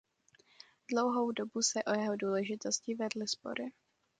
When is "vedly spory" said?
2.95-3.63